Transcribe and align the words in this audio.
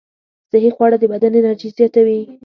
صحي 0.53 0.69
خواړه 0.75 0.97
د 0.99 1.03
بدن 1.13 1.31
انرژي 1.39 1.69
زیاتوي. 1.77 2.19